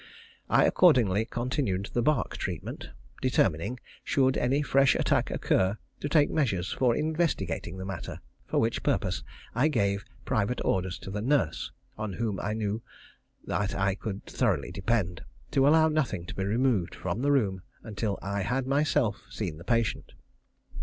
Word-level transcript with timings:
I 0.49 0.65
accordingly 0.65 1.25
continued 1.25 1.91
the 1.93 2.01
bark 2.01 2.35
treatment, 2.35 2.89
determining, 3.21 3.79
should 4.03 4.35
any 4.35 4.63
fresh 4.63 4.95
attack 4.95 5.29
occur, 5.29 5.77
to 5.99 6.09
take 6.09 6.31
measures 6.31 6.71
for 6.71 6.95
investigating 6.95 7.77
the 7.77 7.85
matter; 7.85 8.19
for 8.47 8.57
which 8.57 8.81
purpose 8.81 9.23
I 9.53 9.67
gave 9.67 10.03
private 10.25 10.59
orders 10.65 10.97
to 11.01 11.11
the 11.11 11.21
nurse, 11.21 11.71
on 11.99 12.13
whom 12.13 12.39
I 12.39 12.53
knew 12.53 12.81
that 13.45 13.75
I 13.75 13.93
could 13.93 14.25
thoroughly 14.25 14.71
depend, 14.71 15.21
to 15.51 15.67
allow 15.67 15.87
nothing 15.87 16.25
to 16.25 16.33
be 16.33 16.45
removed 16.45 16.95
from 16.95 17.21
the 17.21 17.31
room 17.31 17.61
until 17.83 18.17
I 18.23 18.41
had 18.41 18.65
myself 18.65 19.21
seen 19.29 19.59
the 19.59 19.63
patient. 19.63 20.13